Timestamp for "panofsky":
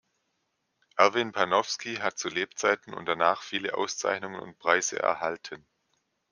1.31-1.97